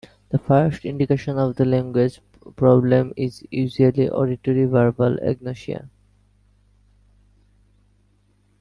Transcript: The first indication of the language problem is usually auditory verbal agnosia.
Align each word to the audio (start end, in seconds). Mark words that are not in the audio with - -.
The 0.29 0.39
first 0.39 0.83
indication 0.83 1.37
of 1.37 1.57
the 1.57 1.63
language 1.63 2.21
problem 2.55 3.13
is 3.15 3.43
usually 3.51 4.09
auditory 4.09 4.65
verbal 4.65 5.15
agnosia. 5.21 5.89